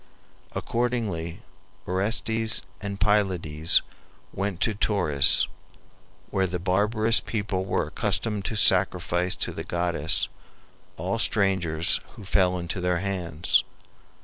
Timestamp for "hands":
12.97-13.63